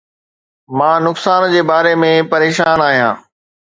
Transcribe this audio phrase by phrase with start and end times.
[0.77, 3.15] مان نقصان جي باري ۾ پريشان آهيان